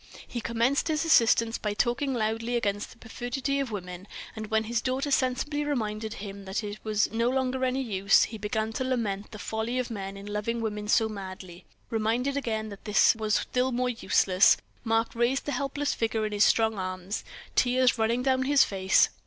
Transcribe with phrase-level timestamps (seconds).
[0.27, 4.81] He commenced his assistance by talking loudly against the perfidy of women; and when his
[4.81, 9.29] daughter sensibly reminded him that that was no longer any use, he began to lament
[9.29, 13.71] the folly of men in loving women so madly; reminded again that this was still
[13.71, 17.23] more useless, Mark raised the helpless figure in his strong arms,
[17.55, 19.09] tears running down his face.